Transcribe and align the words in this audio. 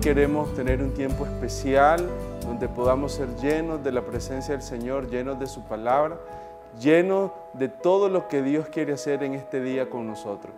Queremos 0.00 0.54
tener 0.54 0.82
un 0.82 0.92
tiempo 0.92 1.24
especial 1.24 2.06
donde 2.44 2.68
podamos 2.68 3.12
ser 3.12 3.28
llenos 3.36 3.82
de 3.82 3.90
la 3.90 4.02
presencia 4.02 4.52
del 4.52 4.62
Señor, 4.62 5.08
llenos 5.08 5.38
de 5.38 5.46
su 5.46 5.62
palabra, 5.62 6.18
llenos 6.78 7.30
de 7.54 7.68
todo 7.68 8.10
lo 8.10 8.28
que 8.28 8.42
Dios 8.42 8.68
quiere 8.68 8.92
hacer 8.92 9.22
en 9.22 9.34
este 9.34 9.62
día 9.62 9.88
con 9.88 10.06
nosotros. 10.06 10.52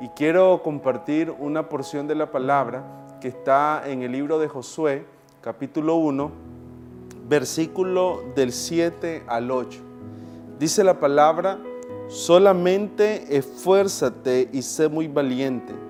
Y 0.00 0.08
quiero 0.08 0.62
compartir 0.62 1.32
una 1.38 1.68
porción 1.68 2.08
de 2.08 2.16
la 2.16 2.32
palabra 2.32 2.82
que 3.20 3.28
está 3.28 3.82
en 3.86 4.02
el 4.02 4.12
libro 4.12 4.38
de 4.38 4.48
Josué, 4.48 5.04
capítulo 5.40 5.94
1, 5.96 6.30
versículo 7.28 8.22
del 8.34 8.52
7 8.52 9.22
al 9.28 9.50
8. 9.50 9.80
Dice 10.58 10.82
la 10.82 10.98
palabra, 10.98 11.58
solamente 12.08 13.36
esfuérzate 13.36 14.48
y 14.52 14.62
sé 14.62 14.88
muy 14.88 15.06
valiente 15.06 15.89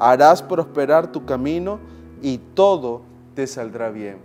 harás 0.00 0.42
prosperar 0.42 1.12
tu 1.12 1.26
camino 1.26 1.78
y 2.22 2.38
todo 2.38 3.02
te 3.34 3.46
saldrá 3.46 3.90
bien. 3.90 4.16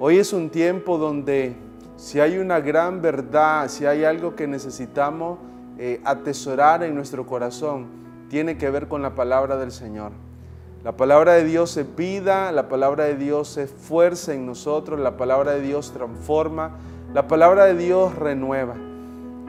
Hoy 0.00 0.18
es 0.18 0.32
un 0.32 0.50
tiempo 0.50 0.98
donde 0.98 1.54
si 1.96 2.18
hay 2.18 2.38
una 2.38 2.60
gran 2.60 3.00
verdad, 3.00 3.68
si 3.68 3.86
hay 3.86 4.04
algo 4.04 4.34
que 4.34 4.48
necesitamos 4.48 5.38
eh, 5.78 6.00
atesorar 6.04 6.82
en 6.82 6.94
nuestro 6.94 7.24
corazón, 7.24 7.86
tiene 8.28 8.58
que 8.58 8.68
ver 8.68 8.88
con 8.88 9.00
la 9.00 9.14
palabra 9.14 9.56
del 9.56 9.70
Señor. 9.70 10.12
La 10.82 10.96
palabra 10.96 11.34
de 11.34 11.44
Dios 11.44 11.70
se 11.70 11.84
pida, 11.84 12.50
la 12.52 12.68
palabra 12.68 13.04
de 13.04 13.16
Dios 13.16 13.48
se 13.48 13.66
fuerza 13.66 14.34
en 14.34 14.46
nosotros, 14.46 14.98
la 14.98 15.16
palabra 15.16 15.52
de 15.52 15.60
Dios 15.60 15.92
transforma, 15.92 16.78
la 17.12 17.28
palabra 17.28 17.66
de 17.66 17.74
Dios 17.74 18.14
renueva. 18.16 18.74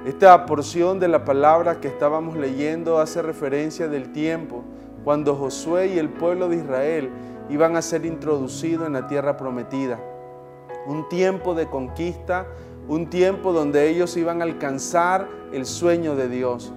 Esta 0.06 0.46
porción 0.46 1.00
de 1.00 1.08
la 1.08 1.24
palabra 1.26 1.80
que 1.80 1.88
estábamos 1.88 2.36
leyendo 2.36 3.00
hace 3.00 3.22
referencia 3.22 3.88
del 3.88 4.12
tiempo 4.12 4.64
cuando 5.04 5.36
Josué 5.36 5.88
y 5.88 6.00
el 6.00 6.10
pueblo 6.10 6.50
de 6.50 6.58
Israel 6.58 7.10
iban 7.50 7.76
a 7.76 7.82
ser 7.82 8.06
introducidos 8.06 8.88
en 8.88 8.94
la 8.94 9.08
tierra 9.08 9.38
prometida. 9.38 10.00
Un 10.86 11.08
tiempo 11.10 11.54
de 11.54 11.68
conquista, 11.68 12.48
un 12.88 13.10
tiempo 13.10 13.54
donde 13.54 13.90
ellos 13.90 14.16
iban 14.18 14.42
a 14.42 14.46
alcanzar 14.46 15.28
el 15.52 15.66
sueño 15.66 16.16
de 16.16 16.30
Dios. 16.30 16.74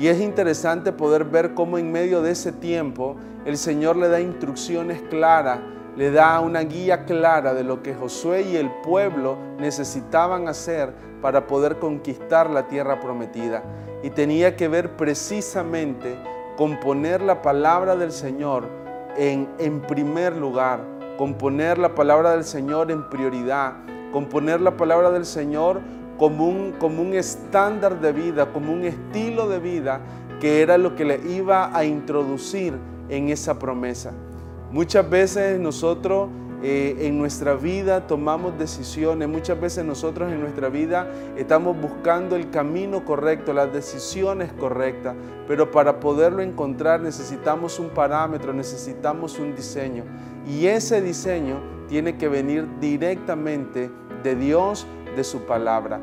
Y 0.00 0.06
es 0.06 0.20
interesante 0.20 0.92
poder 0.92 1.24
ver 1.24 1.54
cómo 1.54 1.78
en 1.78 1.92
medio 1.92 2.22
de 2.22 2.32
ese 2.32 2.52
tiempo 2.52 3.16
el 3.44 3.58
Señor 3.58 3.96
le 3.96 4.08
da 4.08 4.20
instrucciones 4.20 5.02
claras, 5.10 5.60
le 5.96 6.10
da 6.10 6.40
una 6.40 6.60
guía 6.60 7.04
clara 7.04 7.52
de 7.52 7.64
lo 7.64 7.82
que 7.82 7.94
Josué 7.94 8.42
y 8.42 8.56
el 8.56 8.70
pueblo 8.82 9.36
necesitaban 9.58 10.48
hacer 10.48 10.94
para 11.20 11.46
poder 11.46 11.78
conquistar 11.78 12.48
la 12.48 12.68
tierra 12.68 13.00
prometida. 13.00 13.62
Y 14.02 14.10
tenía 14.10 14.56
que 14.56 14.68
ver 14.68 14.96
precisamente 14.96 16.16
con 16.56 16.78
poner 16.80 17.22
la 17.22 17.42
palabra 17.42 17.96
del 17.96 18.12
Señor 18.12 18.64
en, 19.16 19.48
en 19.58 19.80
primer 19.80 20.36
lugar, 20.36 20.80
con 21.18 21.34
poner 21.34 21.78
la 21.78 21.94
palabra 21.94 22.32
del 22.32 22.44
Señor 22.44 22.90
en 22.90 23.08
prioridad, 23.08 23.74
con 24.12 24.26
poner 24.26 24.60
la 24.60 24.76
palabra 24.76 25.10
del 25.10 25.24
Señor 25.24 25.80
como 26.18 26.46
un, 26.46 26.72
como 26.72 27.02
un 27.02 27.14
estándar 27.14 28.00
de 28.00 28.12
vida, 28.12 28.52
como 28.52 28.72
un 28.72 28.84
estilo 28.84 29.48
de 29.48 29.58
vida 29.58 30.00
que 30.40 30.60
era 30.60 30.76
lo 30.76 30.94
que 30.94 31.04
le 31.04 31.20
iba 31.28 31.76
a 31.76 31.84
introducir 31.84 32.74
en 33.08 33.28
esa 33.28 33.58
promesa. 33.58 34.12
Muchas 34.70 35.08
veces 35.08 35.60
nosotros 35.60 36.28
eh, 36.64 37.08
en 37.08 37.18
nuestra 37.18 37.54
vida 37.54 38.06
tomamos 38.06 38.56
decisiones, 38.56 39.28
muchas 39.28 39.60
veces 39.60 39.84
nosotros 39.84 40.30
en 40.30 40.40
nuestra 40.40 40.68
vida 40.68 41.10
estamos 41.36 41.76
buscando 41.80 42.36
el 42.36 42.50
camino 42.50 43.04
correcto, 43.04 43.52
las 43.52 43.72
decisiones 43.72 44.52
correctas, 44.52 45.16
pero 45.48 45.72
para 45.72 45.98
poderlo 45.98 46.40
encontrar 46.40 47.00
necesitamos 47.00 47.80
un 47.80 47.88
parámetro, 47.88 48.52
necesitamos 48.52 49.40
un 49.40 49.56
diseño. 49.56 50.04
Y 50.46 50.66
ese 50.66 51.02
diseño 51.02 51.60
tiene 51.88 52.16
que 52.16 52.28
venir 52.28 52.68
directamente 52.80 53.90
de 54.22 54.36
Dios, 54.36 54.86
de 55.16 55.24
su 55.24 55.40
palabra. 55.40 56.00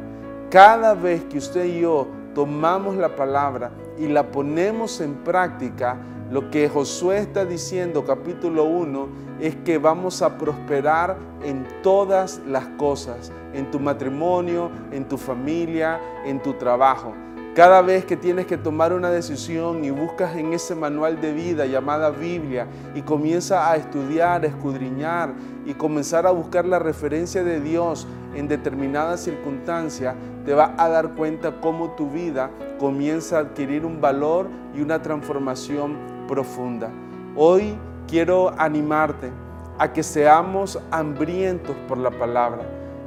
Cada 0.50 0.94
vez 0.94 1.24
que 1.26 1.38
usted 1.38 1.66
y 1.66 1.82
yo 1.82 2.08
tomamos 2.36 2.98
la 2.98 3.16
palabra 3.16 3.72
y 3.98 4.08
la 4.08 4.30
ponemos 4.30 5.00
en 5.00 5.16
práctica, 5.16 5.98
lo 6.32 6.52
que 6.52 6.70
Josué 6.70 7.18
está 7.18 7.44
diciendo, 7.44 8.06
capítulo 8.06 8.66
1, 8.66 9.08
es 9.40 9.56
que 9.56 9.78
vamos 9.80 10.22
a 10.22 10.38
prosperar 10.38 11.18
en 11.44 11.66
todas 11.82 12.42
las 12.48 12.66
cosas, 12.78 13.32
en 13.54 13.72
tu 13.72 13.80
matrimonio, 13.80 14.70
en 14.92 15.08
tu 15.08 15.18
familia, 15.18 16.00
en 16.26 16.40
tu 16.42 16.54
trabajo. 16.54 17.14
Cada 17.56 17.82
vez 17.82 18.06
que 18.06 18.16
tienes 18.16 18.46
que 18.46 18.58
tomar 18.58 18.94
una 18.94 19.10
decisión 19.10 19.84
y 19.84 19.90
buscas 19.90 20.36
en 20.36 20.54
ese 20.54 20.76
manual 20.76 21.20
de 21.20 21.34
vida 21.34 21.66
llamada 21.66 22.12
Biblia 22.12 22.68
y 22.94 23.02
comienzas 23.02 23.68
a 23.68 23.76
estudiar, 23.76 24.44
a 24.44 24.48
escudriñar 24.48 25.34
y 25.66 25.74
comenzar 25.74 26.28
a 26.28 26.32
buscar 26.32 26.66
la 26.66 26.78
referencia 26.78 27.44
de 27.44 27.60
Dios 27.60 28.08
en 28.36 28.48
determinadas 28.48 29.22
circunstancias, 29.22 30.16
te 30.46 30.54
vas 30.54 30.72
a 30.78 30.90
dar 30.90 31.16
cuenta 31.16 31.60
cómo 31.60 31.92
tu 31.92 32.12
vida 32.12 32.52
comienza 32.80 33.38
a 33.38 33.42
adquirir 33.42 33.84
un 33.84 34.00
valor 34.00 34.48
y 34.76 34.82
una 34.82 35.02
transformación 35.02 35.98
profunda. 36.30 36.92
Hoy 37.36 37.76
quiero 38.08 38.54
animarte 38.58 39.32
a 39.80 39.92
que 39.92 40.04
seamos 40.04 40.80
hambrientos 40.92 41.76
por 41.88 41.98
la 41.98 42.12
palabra, 42.12 42.62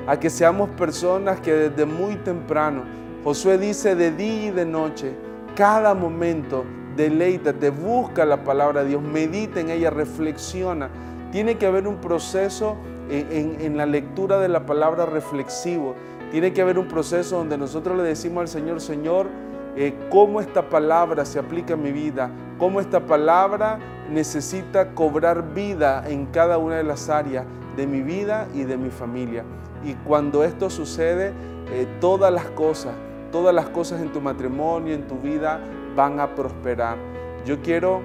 a 0.06 0.18
que 0.18 0.28
seamos 0.28 0.68
personas 0.70 1.40
que 1.40 1.52
desde 1.52 1.86
muy 1.86 2.16
temprano, 2.16 2.82
Josué 3.22 3.56
dice 3.56 3.94
de 3.94 4.10
día 4.10 4.46
y 4.46 4.50
de 4.50 4.66
noche, 4.66 5.14
cada 5.54 5.94
momento 5.94 6.64
deleítate, 6.96 7.70
busca 7.70 8.24
la 8.24 8.42
palabra 8.42 8.82
de 8.82 8.90
Dios, 8.90 9.02
medita 9.02 9.60
en 9.60 9.70
ella, 9.70 9.90
reflexiona. 9.90 10.90
Tiene 11.30 11.56
que 11.56 11.66
haber 11.66 11.86
un 11.86 11.98
proceso 11.98 12.76
en, 13.08 13.76
la 13.76 13.86
lectura 13.86 14.40
de 14.40 14.48
la 14.48 14.66
palabra 14.66 15.06
reflexivo. 15.06 15.94
Tiene 16.32 16.52
que 16.52 16.62
haber 16.62 16.78
un 16.78 16.88
proceso 16.88 17.36
donde 17.36 17.56
nosotros 17.56 17.96
le 17.96 18.02
decimos 18.02 18.42
al 18.42 18.48
Señor, 18.48 18.80
Señor, 18.80 19.28
eh, 19.76 19.94
cómo 20.10 20.40
esta 20.40 20.68
palabra 20.68 21.24
se 21.24 21.38
aplica 21.38 21.74
en 21.74 21.82
mi 21.82 21.92
vida, 21.92 22.30
cómo 22.58 22.80
esta 22.80 23.00
palabra 23.00 23.78
necesita 24.10 24.94
cobrar 24.94 25.54
vida 25.54 26.04
en 26.06 26.26
cada 26.26 26.58
una 26.58 26.76
de 26.76 26.84
las 26.84 27.08
áreas 27.08 27.46
de 27.76 27.86
mi 27.86 28.02
vida 28.02 28.48
y 28.54 28.64
de 28.64 28.76
mi 28.76 28.90
familia. 28.90 29.44
Y 29.82 29.94
cuando 29.94 30.44
esto 30.44 30.68
sucede, 30.68 31.32
eh, 31.72 31.86
todas 32.00 32.32
las 32.32 32.50
cosas, 32.50 32.92
todas 33.30 33.54
las 33.54 33.68
cosas 33.70 34.02
en 34.02 34.12
tu 34.12 34.20
matrimonio, 34.20 34.94
en 34.94 35.06
tu 35.06 35.16
vida, 35.16 35.60
van 35.96 36.20
a 36.20 36.34
prosperar. 36.34 36.98
Yo 37.46 37.62
quiero 37.62 38.02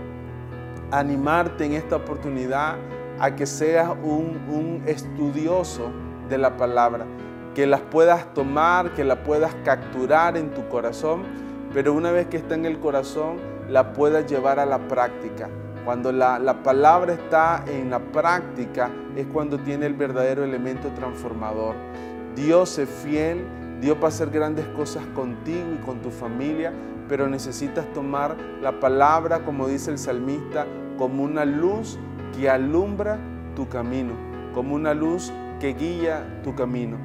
animarte 0.91 1.66
en 1.66 1.73
esta 1.73 1.97
oportunidad 1.97 2.75
a 3.19 3.35
que 3.35 3.45
seas 3.45 3.89
un, 4.03 4.39
un 4.49 4.84
estudioso 4.85 5.91
de 6.29 6.38
la 6.38 6.55
palabra, 6.55 7.05
que 7.53 7.67
las 7.67 7.81
puedas 7.81 8.34
tomar, 8.34 8.94
que 8.94 9.03
la 9.03 9.23
puedas 9.23 9.53
capturar 9.66 10.38
en 10.38 10.51
tu 10.51 10.67
corazón 10.69 11.47
pero 11.77 11.93
una 11.93 12.11
vez 12.11 12.25
que 12.25 12.37
está 12.37 12.55
en 12.55 12.66
el 12.66 12.79
corazón, 12.79 13.37
la 13.69 13.93
puedas 13.93 14.25
llevar 14.25 14.57
a 14.57 14.66
la 14.66 14.87
práctica. 14.87 15.47
Cuando 15.85 16.11
la, 16.11 16.40
la, 16.40 16.63
palabra 16.63 17.13
está 17.13 17.63
en 17.67 17.91
la 17.91 17.99
práctica 17.99 18.90
es 19.16 19.28
cuando 19.28 19.59
tiene 19.59 19.85
el 19.85 19.93
verdadero 19.93 20.43
elemento 20.43 20.90
transformador. 20.96 21.75
Dios 22.35 22.79
es 22.79 22.90
fiel, 22.90 23.46
Dios 23.79 23.96
va 24.02 24.05
a 24.05 24.07
hacer 24.07 24.31
grandes 24.31 24.66
cosas 24.69 25.05
contigo 25.13 25.67
y 25.79 25.85
con 25.85 26.02
tu 26.02 26.09
familia, 26.09 26.73
pero 27.07 27.29
necesitas 27.29 27.85
tomar 27.93 28.35
la 28.59 28.79
palabra, 28.79 29.46
como 29.46 29.67
dice 29.67 29.91
el 29.91 29.99
salmista, 29.99 30.66
como 30.97 31.22
una 31.22 31.46
luz 31.46 31.99
que 32.35 32.49
alumbra 32.49 33.19
tu 33.55 33.69
camino, 33.69 34.13
como 34.55 34.73
una 34.73 34.96
luz 34.96 35.31
que 35.59 35.75
guía 35.75 36.41
tu 36.43 36.55
camino. 36.55 36.97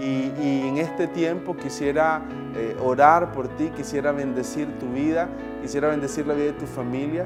Y, 0.00 0.68
en 0.68 0.78
este 0.78 1.06
tiempo 1.06 1.56
quisiera 1.56 2.22
eh, 2.54 2.76
orar 2.84 3.32
por 3.32 3.48
ti, 3.48 3.70
quisiera 3.70 4.12
bendecir 4.12 4.68
tu 4.78 4.86
vida, 4.92 5.28
quisiera 5.62 5.88
bendecir 5.88 6.26
la 6.26 6.34
vida 6.34 6.46
de 6.46 6.52
tu 6.52 6.66
familia. 6.66 7.24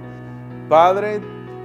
Padre, 0.69 1.21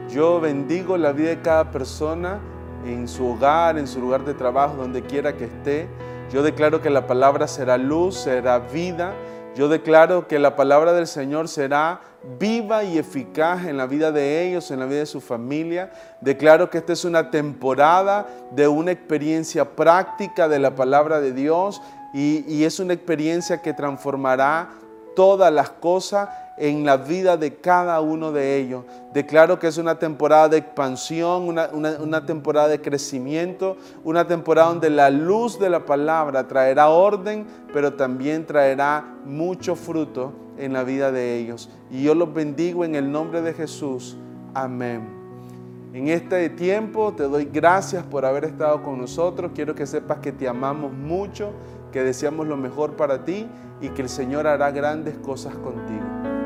yo 0.10 0.40
bendigo 0.40 0.98
la 0.98 1.12
vida 1.12 1.30
de 1.30 1.42
cada 1.42 1.69
persona 1.69 2.40
en 2.86 3.07
su 3.07 3.28
hogar, 3.28 3.78
en 3.78 3.88
su 3.88 4.00
lugar 4.00 4.25
de 4.25 4.34
trabajo, 4.34 4.75
donde 4.78 5.04
quiera 5.04 5.36
que 5.38 5.46
esté. 5.46 5.88
Yo 6.31 6.42
declaro 6.42 6.81
que 6.81 6.90
la 6.90 7.06
palabra 7.06 7.48
será 7.48 7.78
luz, 7.78 8.16
será 8.16 8.58
vida 8.60 9.13
Yo 9.56 9.69
declaro 9.69 10.28
que 10.28 10.38
la 10.38 10.57
palabra 10.57 10.92
del 10.92 11.07
Señor 11.07 11.48
será 11.48 12.02
viva 12.40 12.84
y 12.84 12.98
eficaz 12.98 13.66
en 13.66 13.78
la 13.78 13.86
vida 13.86 14.12
de 14.12 14.46
ellos, 14.46 14.69
en 14.69 14.80
la 14.80 14.86
vida 14.86 15.00
de 15.00 15.06
su 15.06 15.22
familia. 15.22 15.92
Declaro 16.19 16.69
que 16.69 16.80
esta 16.80 16.92
es 16.92 17.06
una 17.06 17.31
temporada 17.31 18.28
de 18.52 18.68
una 18.68 18.92
experiencia 18.92 19.63
práctica 19.63 20.50
de 20.50 20.60
la 20.60 20.75
palabra 20.75 21.22
de 21.22 21.31
Dios 21.31 21.81
y, 22.13 22.63
es 22.63 22.80
una 22.80 22.94
experiencia 22.94 23.62
que 23.62 23.74
transformará 23.74 24.69
todas 25.16 25.52
las 25.54 25.69
cosas 25.69 26.30
en 26.57 26.86
la 26.86 26.98
vida 26.98 27.38
de 27.38 27.56
cada 27.56 28.00
uno 28.02 28.31
de 28.31 28.57
ellos. 28.57 28.84
Declaro 29.13 29.60
que 29.60 29.68
es 29.68 29.78
una 29.78 30.00
temporada 30.00 30.50
de 30.50 30.57
expansión, 30.57 31.48
una, 31.48 32.25
temporada 32.25 32.68
de 32.68 32.81
crecimiento, 32.81 33.78
una 34.04 34.28
temporada 34.28 34.69
donde 34.69 34.90
la 34.90 35.10
luz 35.10 35.60
de 35.60 35.69
la 35.69 35.86
palabra 35.86 36.48
traerá 36.48 36.90
orden, 36.90 37.46
pero 37.74 37.94
también 37.94 38.46
traerá 38.46 39.06
mucho 39.25 39.75
fruto 39.75 40.34
en 40.57 40.74
la 40.74 40.84
vida 40.84 41.12
de 41.12 41.38
ellos. 41.38 41.69
Y 41.92 42.04
yo 42.04 42.16
los 42.16 42.34
bendigo 42.34 42.86
en 42.86 42.96
el 42.96 43.12
nombre 43.12 43.42
de 43.42 43.54
Jesús. 43.54 44.18
Amén. 44.54 45.25
En 45.94 46.10
este 46.10 46.50
tiempo 46.50 47.13
te 47.13 47.24
doy 47.24 47.46
gracias 47.46 48.04
por 48.04 48.25
haber 48.25 48.44
estado 48.44 48.84
con 48.84 49.00
nosotros. 49.00 49.51
Quiero 49.56 49.75
que 49.75 49.86
sepas 49.86 50.19
que 50.19 50.34
te 50.34 50.46
amamos 50.46 50.92
mucho, 50.92 51.51
que 51.94 52.04
deseamos 52.04 52.48
lo 52.48 52.58
mejor 52.58 52.98
para 52.98 53.24
ti 53.24 53.48
y 53.80 53.90
que 53.90 54.01
el 54.01 54.10
Señor 54.10 54.46
hará 54.46 54.72
grandes 54.72 55.18
cosas 55.18 55.56
contigo. 55.56 56.44